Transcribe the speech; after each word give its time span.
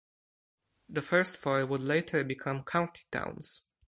The 0.89 1.03
first 1.03 1.37
four 1.37 1.63
would 1.63 1.83
later 1.83 2.23
become 2.23 2.63
county 2.63 3.03
towns. 3.11 3.65